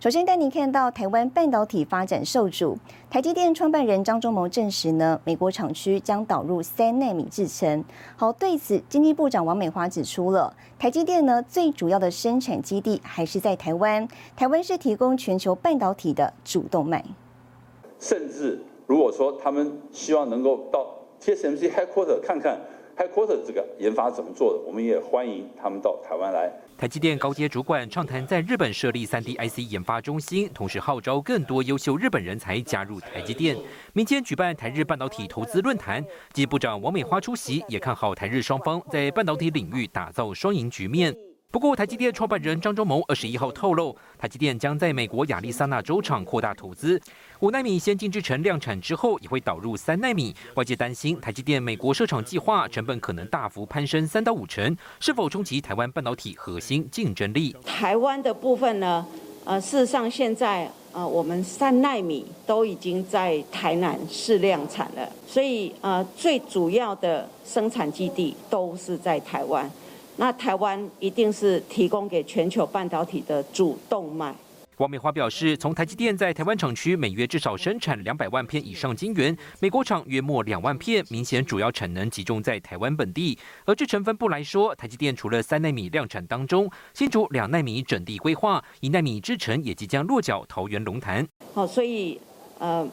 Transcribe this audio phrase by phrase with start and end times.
[0.00, 2.74] 首先带您看到台湾半导体发展受阻，
[3.10, 7.84] 台积电创办人张忠谋证实呢，美国厂区将导入三纳米制程。
[8.16, 17.04] 好，对此经济部长王美华指出了，台积电呢最主要的生产基地还是在台湾，台湾是提供全球半导体的主动脉。
[17.98, 20.86] 甚至如果说他们希望能够到
[21.20, 22.58] TSMC headquarter 看看。
[23.00, 24.58] Headquarter 这个研发怎么做的？
[24.66, 26.52] 我们也欢迎他们到台湾来。
[26.76, 33.56] 台积电高阶主管畅谈在日本设立 3D IC 研发中心，同时号召更多优秀日本人才加入台积电。
[33.94, 36.04] 民间举办台日半导体投资论坛，
[36.34, 41.16] 及部长王美花出席，也看好台日双方在半导体领域打造双赢局面。
[41.52, 47.00] 不过，台积电创办人张忠谋二十一号透露，台积电将在美国亚利桑那州厂扩大投资，
[47.40, 50.32] 五纳米先进制程量产之后，也会导入三纳米。
[50.54, 57.56] 外界担心台积电美国设厂计划成本可能大幅攀升三到五成，是否冲击台湾半导体核心竞争力？
[57.66, 59.04] 台湾的部分呢？
[59.44, 69.68] 呃，事实上现在呃，我们三纳米都已经在台南试量产了，所以呃，最主要的生产基地都是在台湾。
[70.20, 74.34] 那台湾一定是提供给全球半导体的主动脉。
[74.76, 83.38] 王美华表示，从台积电在台湾厂区每月至少生产两百万片以上晶圆，美国厂约莫两万片，明显主要产能集中在台湾本地。
[83.64, 91.26] 而制成分布来说，台积电除了三纳米量产当中，新竹两纳米整地规划，一纳米制程也即将落脚桃园龙潭。
[91.54, 92.20] 好，所以
[92.58, 92.86] 呃，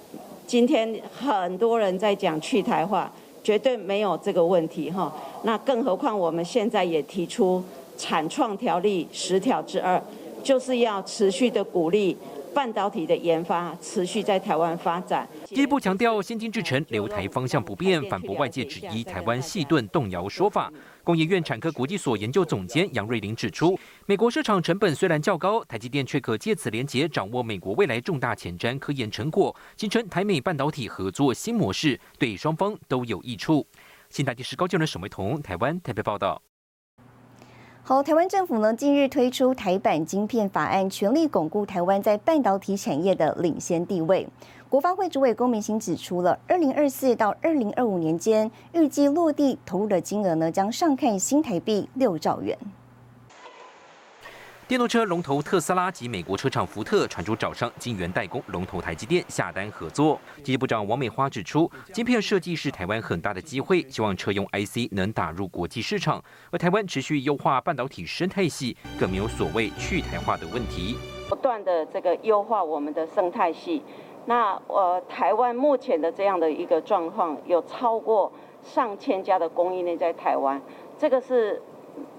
[0.46, 3.12] 今天很多人在讲去台化。
[3.48, 5.10] 绝对没有这个问题哈，
[5.44, 7.64] 那更何况我们现在也提出
[7.98, 9.98] 产创条例十条之二，
[10.44, 12.18] 就是要持续的鼓励。
[12.58, 15.30] 半导体的研发持续在台湾发展。
[15.46, 20.74] 第一步强调先进制程留台方向不变，反驳外界质疑台湾细盾动摇说法。
[21.04, 33.68] 工业院产科国际所研究总监杨瑞玲指出，美国市场成本虽然较高，台积电却可借此连结掌握美国未来重大前瞻科研成果，形成台美半导体合作新模式，对双方都有益处。
[34.10, 36.42] 新台电视高教人沈维彤台湾台北报道。
[37.90, 44.28] 好，台湾政府呢近日推出台版晶片法案，全力巩固台湾在半导体产业的领先地位。
[44.68, 52.58] 国发会主委龚明鑫指出了，二零二四到二零二五年间，预计落地投入的金额呢将上看新台币六兆元。
[54.68, 60.20] 电动车龙头特斯拉及美国车厂福特传出找上晶圆代工龙头台积电下单合作。
[60.36, 66.22] 经济部长王美花指出，晶片设计是台湾很大的机会，希望车用 IC 能打入国际市场。
[66.52, 70.98] 而台湾持续优化半导体生态系，更没有所谓去台化的问题。
[71.30, 73.82] 不断的这个优化我们的生态系，
[74.26, 78.30] 那呃台湾目前的这样的一个状况，有超过
[78.62, 80.62] 上千家的供应链在台湾，
[80.98, 81.62] 这个是。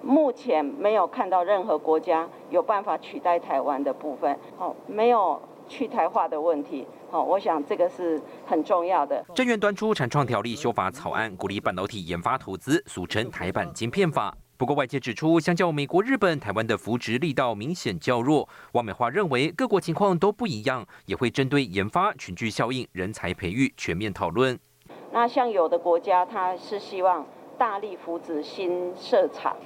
[0.02, 9.24] 目前没有看到任何国家有办法取代台湾的部分，好，没有去台化的问题，好，我想这个是很重要的。
[9.34, 14.34] 政院端出产创条例修法草案，鼓励半导体研发投资，俗称台版晶片法。
[14.56, 18.48] 不过外界指出，相较美国、日本，台湾的扶植力道明显较弱。
[18.72, 24.58] 王美华认为，各国情况都不一样，也会针对研发、群聚效应、人才培育全面讨论。
[25.12, 27.24] 那像有的国家，他是希望。
[27.58, 29.56] 大力扶植新设厂，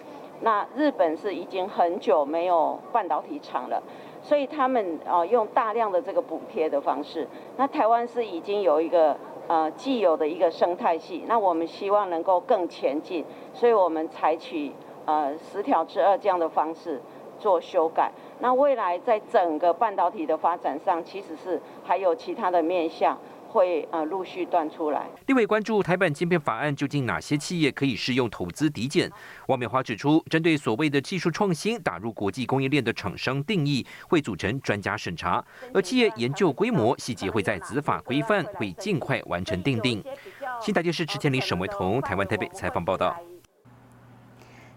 [0.40, 3.82] 那日本是已经很久没有半导体厂了，
[4.22, 7.28] 所以他们啊用大量的这个补贴的方式。
[7.58, 9.14] 那台湾是已经有一个
[9.46, 14.72] 呃既有的一个生态系，那我们希望能够更前进，所以我们采取
[15.04, 17.00] 呃十条之二这样的方式
[17.38, 18.10] 做修改。
[18.40, 23.18] 那未来在整个半导体的发展上，其实是还有其他的面向。
[23.52, 25.06] 会呃陆续断出来。
[25.26, 29.10] 另外关注台版芯片法案究竟哪些企业可以适用投资抵减？
[29.48, 35.44] 王美华指出，针对所谓的技术创新打入国际供应链的厂商定义，会组成专家审查，
[35.74, 40.02] 而企业研究规模细节会在子法规范，会尽快完成定定。
[40.60, 43.14] 新台电视池千里沈维彤台湾台北采访报道。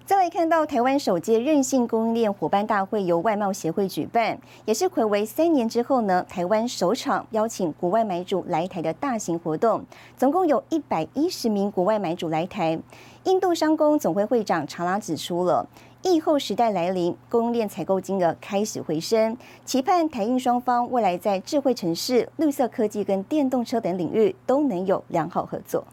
[0.05, 9.83] 再来看到台湾首届韧性供应链伙伴大会由外贸协会举办，也是暌违三年之后呢，台湾首场邀请国外买主来台的大型活动，
[10.15, 12.79] 总共有一百一十名国外买主来台。
[13.23, 15.67] 印度商工总会会长查拉指出了，
[16.03, 19.35] 疫后时代来临，供应链采购金额开始回升，
[19.65, 25.83] 期盼台印双方未来在智慧城市、绿色科技跟电动车等领域都能有良好合作。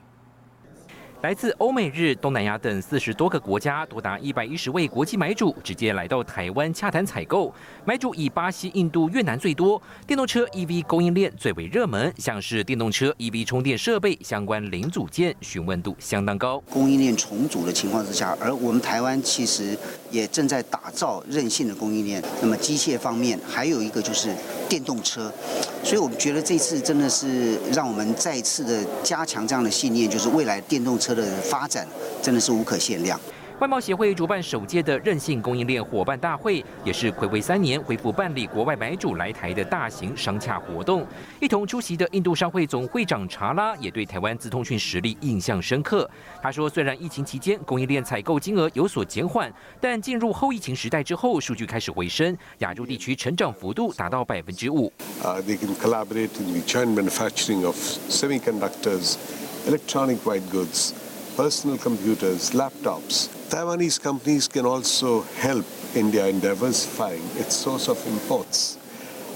[1.22, 7.54] 来自欧美日、东南亚等四十多个国家，多达一百一十位国际买主直接来到台湾洽谈采购。
[7.84, 9.80] 买主以巴西、印度、越南最多。
[10.04, 16.58] 电动车 EV 供应链最为热门，像是电动车 EV 充电设备相关零组件，询问度相当高。
[16.69, 19.78] 供应链重组的情况之下，而我们台湾其实
[20.12, 22.23] 也正在打造韧性的供应链。
[22.41, 24.29] 那么机械方面，还有一个就是
[24.69, 25.32] 电动车，
[25.82, 31.12] 所以我们觉得这次真的是让我们再次的加强这样的信念，就是未来电动车。
[31.12, 31.87] 的发展
[32.23, 33.20] 真的是无可限量。
[33.62, 41.06] 外贸协会主办首届的韧性供应链伙伴大会，也是暌违三年恢复办理国外买主来台的大型商洽活动。
[41.38, 46.11] 一同出席的印度商会总会长查拉也对台湾资通讯实力印象深刻。
[46.43, 49.49] 他说，虽然疫情期间供应链采购金额有所减缓，
[49.81, 54.93] 但进入后疫情时代之后，数据开始回升，亚洲地区成长幅度达到百分之五。
[55.23, 57.76] Uh, they can collaborate in the joint manufacturing of
[58.11, 59.15] semiconductors,
[59.69, 60.93] electronic white goods.
[61.37, 63.42] personal computers, laptops.
[63.52, 68.78] Taiwanese companies can also help India in diversifying its source of imports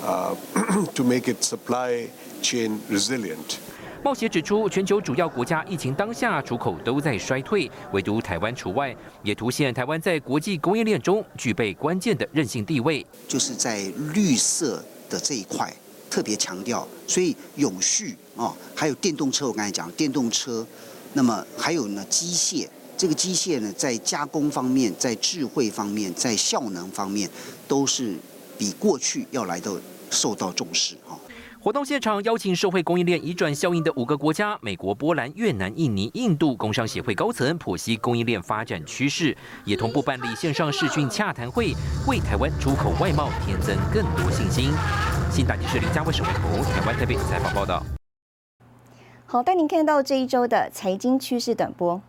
[0.03, 0.35] uh,
[0.95, 2.09] to make its supply
[2.41, 3.59] chain resilient.
[4.03, 13.05] 冒协指出，全球主要国家疫情当下出口都在衰退，唯独台湾除外，也凸显台湾在国际供应链中具备关键的韧性地位。
[13.29, 13.83] 就是在
[14.15, 15.71] 绿色的这一块
[16.09, 20.67] 特别强调，所以永续啊，还有电动车，我刚才讲电动车。
[21.13, 22.67] 那么还有呢，机械
[22.97, 27.29] 这个机械呢，在加工方面、在智慧方面、在效能方面，
[27.69, 28.17] 都是
[28.57, 29.71] 比过去要来的
[30.11, 31.19] 受到重视哈。
[31.61, 41.75] 活动现场邀请社会供应链移转效应的五个国家：美国、波兰、越南、印尼、印度工商协会高层剖析供应链发展趋势，也同步办理线上视讯洽谈会，
[42.07, 44.71] 为台湾出口外贸添增更多信心。
[45.31, 47.83] 新大纪社李家伟、沈伟彤，台湾台北采访报道。
[49.27, 52.01] 好，带您看到这一周的财经趋势短波。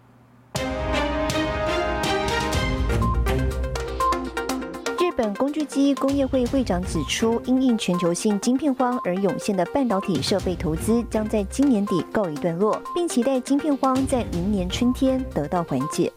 [5.57, 16.13] 日本工具机工业会会长指出，因应全球性晶片荒而涌现的半导体设备投资将在今年底告一段落，并期待晶片荒在明年春天得到缓解。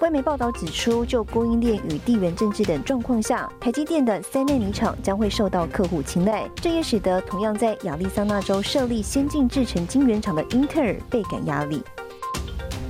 [0.00, 11.82] 外媒报道指出，就供应链与地缘政治等状况下，台积电的三纳米厂将会受到客户青睐，这也使得同样在亚利桑那州设立先进制程晶圆厂的英特尔倍感压力。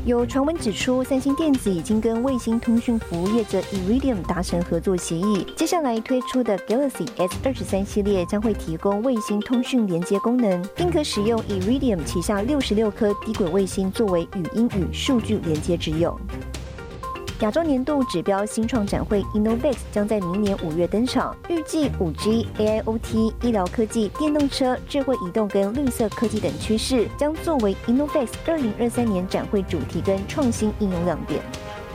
[0.04, 16.18] 有传闻指出，三星电子已经跟卫星通讯服务业者 Iridium 达成合作协议，接下来推出的 Galaxy S 二十三系列将会提供卫星通讯连接功能，并可使用 Iridium 旗下六十六颗低轨卫星作为语音与数据连接之用。
[17.42, 31.42] 亚洲年度指标新创展会 Innovex 将在明年五月登场，预计五 G、AIoT、医疗科技、电动车、智慧移动跟绿色科技等趋势将作为 Innovex 二零二三年展会主题跟创新应用亮点。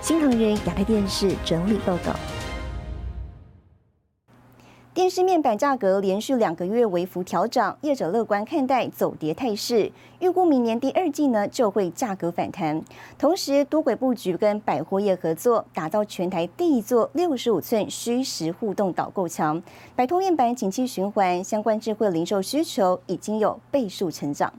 [0.01, 2.13] 新唐人亚太电视整理报道。
[4.97, 12.81] 电视面板价格连续两个月微幅调涨，业者乐观看待走跌态势，预估明年第二季呢就会价格反弹。
[13.15, 19.61] 同时，多轨布局跟百货业合作，打造全台第一座六十五寸虚实互动导购墙，
[19.95, 24.51] 摆脱面板景气循环，相关智慧零售需求已经有倍数成长。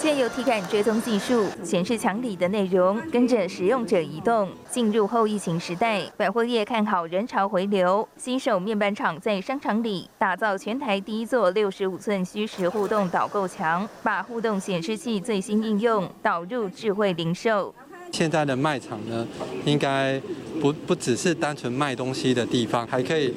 [0.00, 4.48] 借由体感追踪技术，显示墙里的内容跟着使用者移动。
[4.70, 17.74] 进入后疫情时代，百货业看好人潮回流，新手面板厂在商场里打造全台第一座六十五寸虚实互动导购墙，把互动显示器最新应用导入智慧零售。
[18.12, 19.26] 现在的卖场呢，
[19.64, 20.20] 应该
[20.60, 23.34] 不不只是单纯卖东西的地方，还可以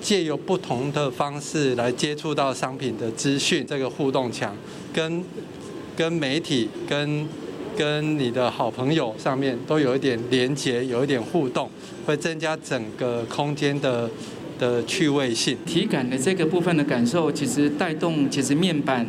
[0.00, 3.66] 借由不同的方式来接触到商品的资讯。
[3.66, 4.56] 这个互动墙
[4.92, 5.22] 跟
[5.98, 7.26] 跟媒体、跟
[7.76, 11.68] 跟你的好朋友上面都有一点连接，有一点互动，
[12.06, 14.08] 会增加整个空间的
[14.60, 15.58] 的趣味性。
[15.66, 19.04] 体感的这个部分的感受，其实带动其实面板。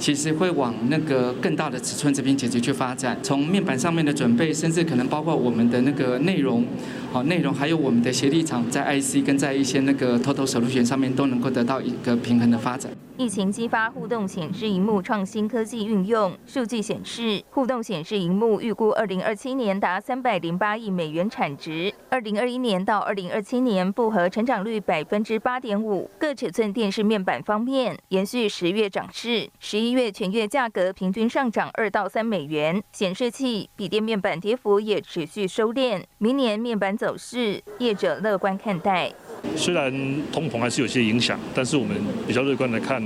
[0.00, 6.64] 其实会往那个更大的尺寸这边解决去发展，从面板上面的准备，甚至可能包括我们的那个内容，
[7.12, 12.90] 好内容，还有我们的协力厂在 IC 跟在一些那个 Total Solution 上面都能够得到一个平衡的发展。
[13.18, 26.10] 疫情激发互动显示荧幕创新科技运用，数据显示，互动显示荧幕预估二零二七年达三百零八亿美元产值，二零二一年到二零二七年复合成长率百分之八点五。
[26.18, 29.92] 各尺寸电视面板方面，延续十月涨势，十一。
[29.92, 36.02] 月全月价格平均上涨二到三美元，显示器、笔电面板跌幅也持续收敛。
[36.16, 39.12] 明年面板走势，业者乐观看待。
[39.56, 39.92] 虽然
[40.30, 41.96] 通膨还是有些影响，但是我们
[42.28, 43.02] 比较乐观的看，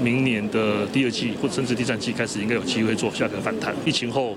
[0.00, 3.74] 明年的第二季或甚至第三季开始，应该有机会做价格反弹。
[3.84, 4.34] 疫情后。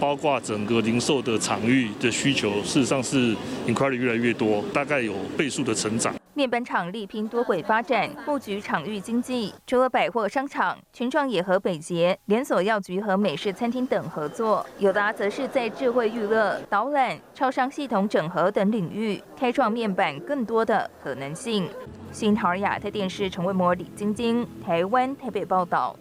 [0.00, 3.34] 包括整个零售的场域的需求，事实上是
[3.66, 6.14] inquiry 越来越多，大概有倍数的成长。
[6.38, 9.52] 面板厂力拼多轨发展，布局场域经济。
[9.66, 14.64] 除了百货商场，群创也和北捷连锁药局和美式餐厅等合作。
[14.78, 21.68] 友达则是在智慧娱乐、导览、超商系统整合等领域，开创面板更多的可能性。
[22.12, 25.96] 新桃亚太电视陈卫模、李晶晶，台湾台北报道。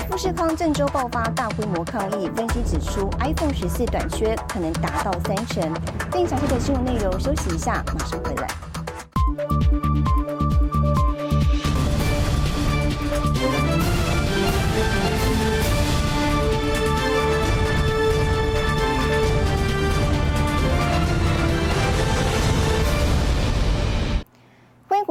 [0.00, 5.62] 富士康郑州爆发大规模抗议，分析指出 iPhone 十四短缺可能达到三成。
[6.10, 9.91] 更详细的新闻内容，休息一下，马上回来。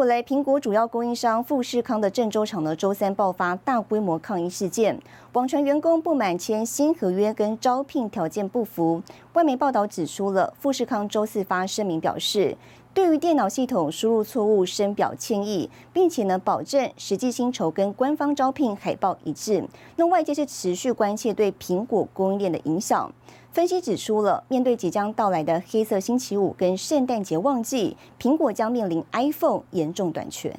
[0.02, 5.00] 回来，苹果主要供应商富士康的郑州厂呢，周三爆发大规模抗议事件，
[5.34, 9.04] 网传员工不满签新合约跟招聘条件不符。
[9.34, 12.58] 外媒报道指出了，富士康周四发声明表示，
[12.96, 19.64] 对于电脑系统输入错误深表歉意，并且呢保证实际薪酬跟官方招聘海报一致。
[19.98, 23.14] 那外界是持续关切对苹果供应链的影响。
[23.52, 30.56] 分析指出了，面对即将到来的黑色星期五跟圣诞节旺季，苹果将面临 iPhone 严重短缺。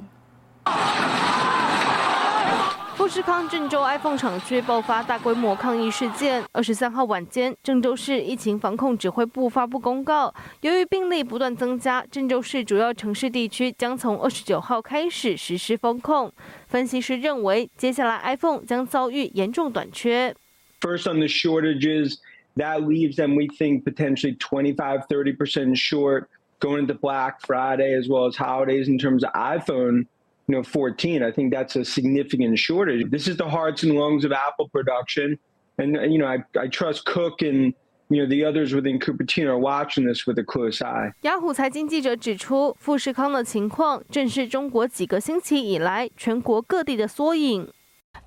[2.94, 6.44] 富士康郑州 iPhone 厂区爆发大规模抗议事件。
[6.52, 16.30] 二十三号晚间，郑州市疫情防控指挥部发布公告，由于病例不断增加，郑州市主要城市地区将从二十九号开始实施封控。
[16.68, 20.36] 分析师认为，接下来 iPhone 将遭遇严重短缺。
[20.82, 22.16] First on the shortages.
[22.55, 28.25] that leaves them, we think, potentially 25, 30% short going into Black Friday as well
[28.25, 30.05] as holidays in terms of iPhone.
[30.49, 31.23] You know, 14.
[31.23, 33.11] I think that's a significant shortage.
[33.11, 35.37] This is the hearts and lungs of Apple production,
[35.77, 37.73] and you know, I, I trust Cook and
[38.07, 41.11] you know the others within Cupertino are watching this with a close eye.
[41.23, 47.67] 雅虎财经记者指出，富士康的情况正是中国几个星期以来全国各地的缩影。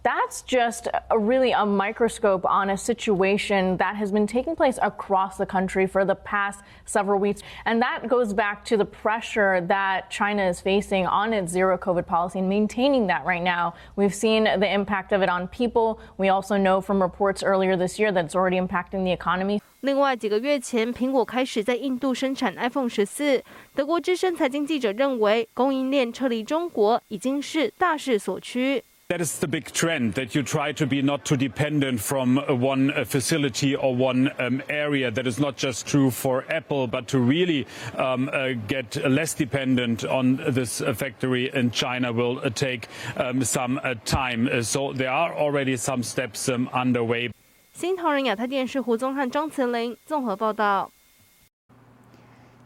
[0.02, 5.36] that's just a, really a microscope on a situation that has been taking place across
[5.36, 7.42] the country for the past several weeks.
[7.66, 12.06] And that goes back to the pressure that China is facing on its zero COVID
[12.06, 13.74] policy and maintaining that right now.
[13.96, 16.00] We've seen the impact of it on people.
[16.16, 19.60] We also know from reports earlier this year that it's already impacting the economy.
[19.80, 23.42] 另外，几个月前，苹果开始在印度生产 iPhone 十四。
[23.74, 28.84] 德国资深财经记者认为，供应链撤离中国已经是大势所趋。
[29.10, 32.92] that is the big trend that you try to be not too dependent from one
[33.04, 35.10] facility or one um, area.
[35.10, 40.04] That is not just true for Apple, but to really um, uh, get less dependent
[40.04, 42.86] on this factory in China will uh, take
[43.16, 44.62] um, some uh, time.
[44.62, 47.32] so there are already some steps underway.
[47.72, 50.88] 新唐人亚太电视胡宗汉、张慈玲综合报道。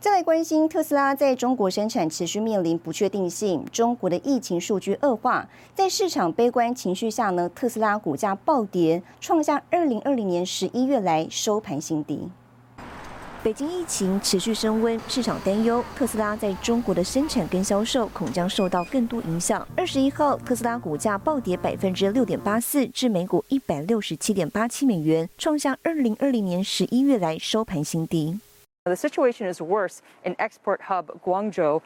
[0.02, 12.30] 再来关心特斯拉在中国生产持续面临不确定性，中国的疫情数据恶化，在市场悲观情绪下呢，特斯拉股价暴跌，创下二零二零年十一月来收盘新低。
[13.44, 19.68] 北京疫情持续升温，市场担忧特斯拉在中国的生产跟销售恐将受到更多影响。
[19.76, 28.40] 二十一号，特斯拉股价暴跌百分之六点八四，至每股一百六十七点八七美元，创下二零二零年十一月来收盘新低。
[28.90, 31.82] The situation is worse in export hub Guangzhou,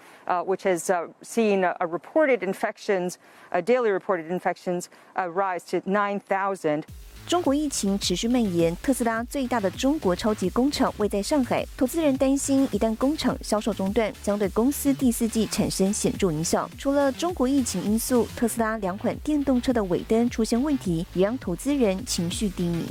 [0.45, 0.89] which has
[1.21, 3.15] seen a reported infections,
[3.51, 4.85] a daily reported infections
[5.17, 6.83] uh, rise to 9,000.
[7.27, 11.65] 中国疫情持续蔓延，特斯拉最大的中国超级工厂位在上海。
[11.77, 16.69] 投资人担心，一旦工厂销售中断，将对公司第四季产生显著影响。
[16.77, 22.85] 除了中国疫情因素，特斯拉两款电动车的尾灯出现问题，也让投资人情绪低迷。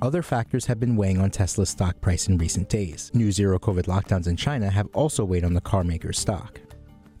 [0.00, 3.10] Other factors have been weighing on Tesla's stock price in recent days.
[3.14, 6.60] New zero COVID lockdowns in China have also weighed on the carmaker's stock.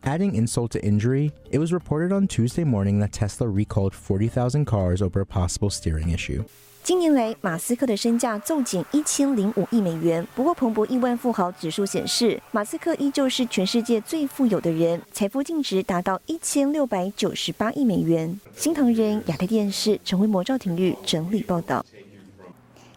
[0.04, 5.02] Adding insult to injury, it was reported on Tuesday morning that Tesla recalled 40,000 cars
[5.02, 6.44] over a possible steering issue.
[6.84, 10.26] 近年来，马斯克的身价骤减一千零五亿美元。
[10.34, 18.40] 不过，彭博亿万富豪指数显示，马斯克依旧是全世界最富有的人，财富净值达到一千六百九十八亿美元。
[18.56, 21.84] 新唐人亚太电视陈辉模、赵廷玉整理报道。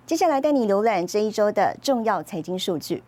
[0.07, 3.03] 接下来带你浏览这一周的重要财经数据。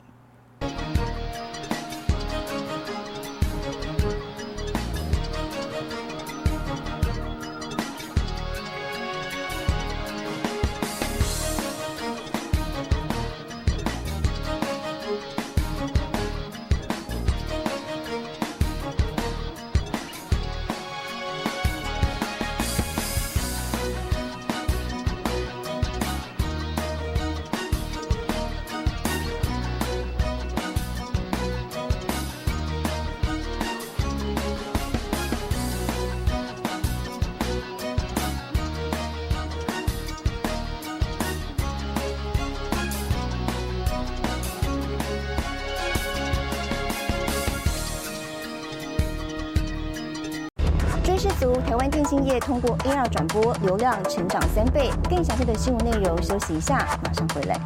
[51.54, 54.90] 台湾电信业通过 AR 转播，流量成长三倍。
[55.08, 57.60] 更详细的新闻内容，休息一下，马上回来。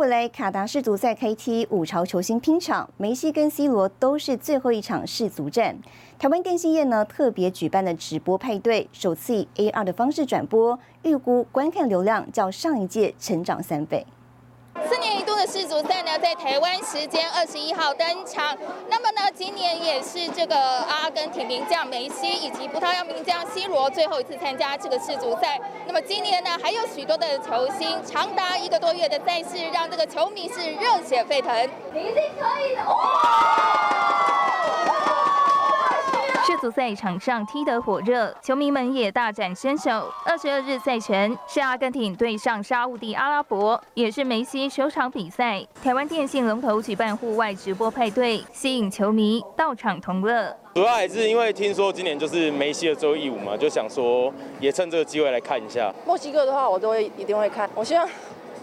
[0.00, 0.26] 回来！
[0.30, 5.76] 卡达世足赛开踢，五朝球星拼场，梅西跟 C 罗都是最后一场世足战。
[6.18, 14.06] 台湾电信业呢特别举办了直播派对，首次以 AR 的方式转播，预估观看流量较上一届成长三倍。
[14.88, 18.56] 四年一度的世足赛呢，在台湾时间二十一号登场。
[18.88, 25.58] 那么呢，今年也是这个阿根廷名将梅西以及葡萄牙名将 C 罗最后一次参加这个世足赛。
[25.86, 31.50] 那么今年呢，还有许多的球星，长达一个多月的赛事，让这个球迷是热血沸腾。
[31.94, 32.82] 你一定可以的！
[36.50, 40.12] 世足赛场上踢得火热，球迷们也大展身手。
[40.26, 45.64] 二十二日赛程是阿根廷对上沙地阿拉伯，也是梅西首场比赛。
[45.80, 50.52] 台湾电信龙头举办户外直播派对，吸引球迷到场同乐。
[50.74, 55.94] 主要还是因为听说今年就是梅西的最后一舞嘛，就想说也趁这个机会来看一下。
[56.04, 57.70] 墨西哥的话，我都会一定会看。
[57.76, 58.04] 我希望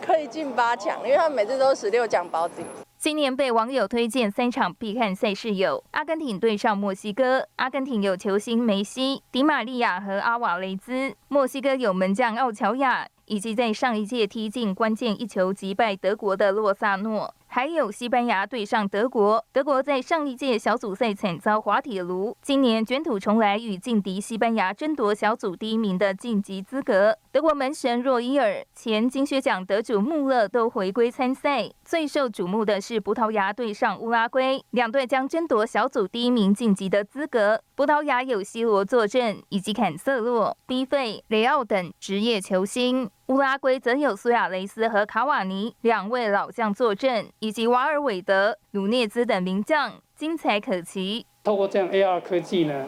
[0.06, 2.66] 可以进八强，因为他们每次都是十六强保底。
[3.08, 17.34] 今年被网友推荐三场必看赛事有：阿根廷对上墨西哥，阿根廷有球星梅西、迪玛利亚和阿瓦雷兹；墨西哥有门将奥乔亚，以及在上一届踢进关键一球击败德国的洛萨诺。
[17.50, 27.18] 还有西班牙对上德国，德国在上一届小组赛惨遭滑铁卢，今年卷土重来，与劲敌西班牙争夺小组第一名的晋级资格。
[27.32, 31.72] 德国门神若伊尔、前金靴奖得主穆勒都回归参赛。
[31.88, 37.62] 最受瞩目的是葡萄牙对上乌拉圭，两队将争夺小组第一名晋级的资格。
[37.76, 51.26] 葡萄牙有 C 罗坐镇，以及坎瑟洛、B 费、雷奥等职业球星；乌拉圭则有苏亚雷斯和卡瓦尼两位老将坐镇，以及瓦尔韦德、鲁涅兹等名将，精彩可期。
[51.46, 52.86] 透过这样 AR 科技呢，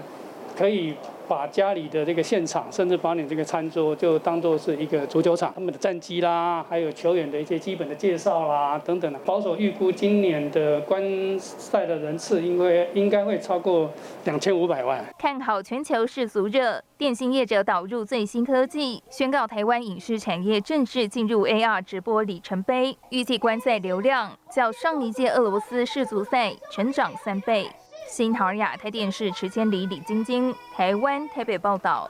[0.58, 0.96] 可以。
[1.30, 5.54] 把家里的这个现场，甚至把你这个餐桌，就当做是一个足球场。
[5.54, 9.20] 他们的战绩啦，还有球员的一些基本的介绍啦，等等的。
[9.20, 13.90] 保守预估，今年的观赛的人次，应该应该会超过
[14.26, 15.06] 两千五百万。
[15.20, 22.98] 看好全球世俗热，电信业者导入最新科技，宣告台湾影视产业正式进入 AR 直播里程碑。
[23.12, 27.70] 预计观赛流量较上一届俄罗斯世足赛成长三倍。
[28.10, 32.10] 新唐亚太电视池千里、李晶晶，台湾台北报道。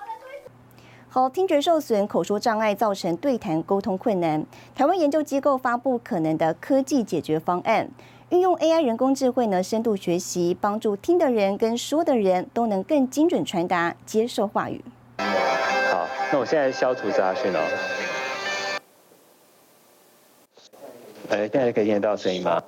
[1.10, 4.44] 好，听觉受损、口说障碍造成对谈沟通困难。
[4.74, 7.90] 台湾研究机构发布可能的科技解决方案，
[8.30, 14.82] 运用 AI 人工智慧呢，深度学习，帮助听的人跟说的人都能更精准传达、接受话语。
[15.18, 17.60] 好，那我现在消除杂讯哦。
[21.30, 22.64] 哎，现在可以听得到声音吗？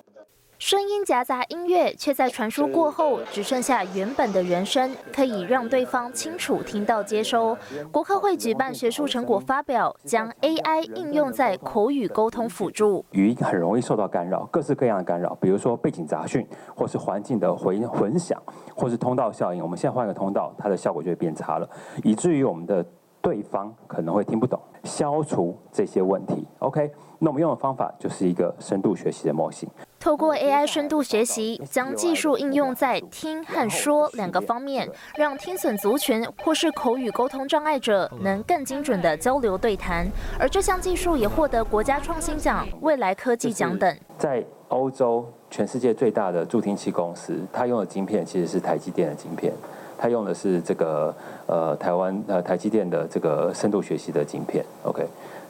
[0.61, 7.57] 声音夹杂音乐，却在传输过后只剩下原本的原声，可以让对方清楚听到接收。
[7.91, 13.03] 国科会举办学术成果发表，将 AI 应用在口语沟通辅助。
[13.09, 18.39] 语音很容易受到干扰，各式各样的干扰，比如说背景杂讯，或是环境的回混响，
[18.75, 19.63] 或是通道效应。
[19.63, 21.67] 我们现在换个通道，它的效果就会变差了，
[22.03, 22.85] 以至于我们的
[23.19, 24.61] 对方可能会听不懂。
[24.83, 26.91] 消除这些问题，OK。
[27.17, 29.67] 那我们用的方法就是一个深度学习的模型。
[30.01, 40.07] 透过 AI 深度学习，将技术应用在听和说两个方面，让听损族群或是口语沟通障碍者能更精准的交流对谈。
[40.39, 43.95] 而这项技术也获得国家创新奖、未来科技奖等。
[44.17, 49.53] 在欧洲，全世界最大的助听器公司，它用的晶片其实是台积电的晶片，
[49.99, 54.65] 它用的是这个呃台湾呃台积电的这个深度学习的晶片。
[54.81, 55.05] OK，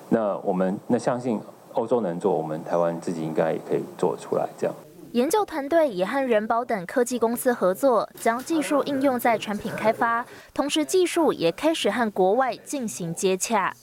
[0.09, 1.39] 那我们那相信。
[1.73, 4.47] 欧洲能做，我们台湾自己应该也可以做出来。
[4.57, 4.75] 这样，
[5.11, 13.73] 研究团队也和人保等科技公司合作，将技术应用在产品开发，同时技术也开始和国外进行接洽。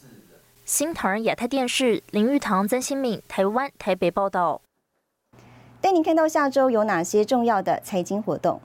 [0.64, 4.60] 新唐人亚太电视林玉堂、曾新敏，台湾台北报道。
[5.80, 8.60] 带您看到下周有哪些重要的财经活动。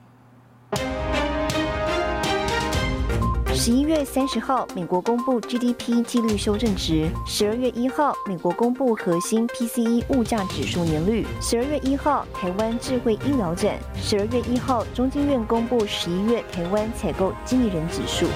[3.56, 18.26] 十一月三十号，美国公布 GDP 季率修正值；十二月一号，美国公布核心 PCE 物价指数年率；十二月一号，台湾智慧医疗展；十二月一号，中经院公布十一月台湾采购经理人指数。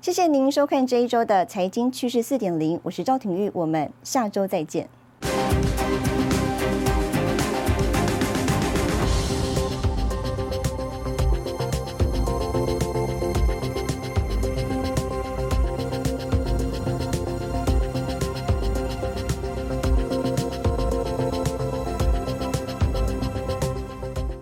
[0.00, 4.88] 谢谢您收看这一周的财经趋势四点零，我是赵廷玉，我们下周再见。